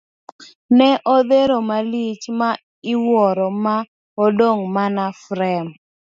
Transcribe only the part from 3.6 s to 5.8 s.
ma odong' mana frem.